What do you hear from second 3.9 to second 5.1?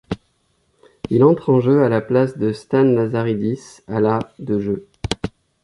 la de jeu.